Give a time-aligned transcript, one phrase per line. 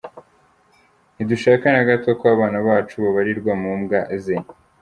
[1.15, 4.35] Ntidushaka na gato ko abana bacu babarirwa mu mbwa ze.